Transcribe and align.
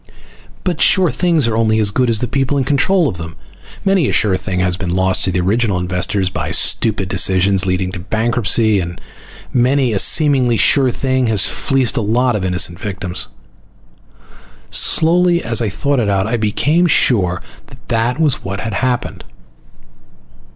But 0.63 0.81
sure 0.81 1.11
things 1.11 1.47
are 1.47 1.55
only 1.55 1.77
as 1.79 1.91
good 1.91 2.09
as 2.09 2.21
the 2.21 2.27
people 2.27 2.57
in 2.57 2.63
control 2.63 3.07
of 3.07 3.17
them. 3.17 3.35
Many 3.85 4.09
a 4.09 4.13
sure 4.13 4.35
thing 4.35 4.59
has 4.59 4.75
been 4.75 4.89
lost 4.95 5.23
to 5.25 5.31
the 5.31 5.41
original 5.41 5.77
investors 5.77 6.31
by 6.31 6.49
stupid 6.49 7.07
decisions 7.07 7.67
leading 7.67 7.91
to 7.91 7.99
bankruptcy, 7.99 8.79
and 8.79 8.99
many 9.53 9.93
a 9.93 9.99
seemingly 9.99 10.57
sure 10.57 10.89
thing 10.89 11.27
has 11.27 11.45
fleeced 11.45 11.97
a 11.97 12.01
lot 12.01 12.35
of 12.35 12.43
innocent 12.43 12.79
victims. 12.79 13.27
Slowly, 14.71 15.43
as 15.43 15.61
I 15.61 15.69
thought 15.69 15.99
it 15.99 16.09
out, 16.09 16.25
I 16.25 16.35
became 16.35 16.87
sure 16.87 17.39
that 17.67 17.87
that 17.89 18.19
was 18.19 18.43
what 18.43 18.59
had 18.61 18.73
happened. 18.73 19.23